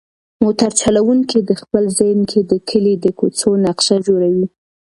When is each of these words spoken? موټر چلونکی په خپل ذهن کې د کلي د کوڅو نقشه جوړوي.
موټر 0.43 0.71
چلونکی 0.81 1.39
په 1.47 1.53
خپل 1.61 1.83
ذهن 1.99 2.19
کې 2.29 2.39
د 2.51 2.53
کلي 2.69 2.93
د 3.03 3.05
کوڅو 3.19 3.49
نقشه 3.65 3.95
جوړوي. 4.07 4.45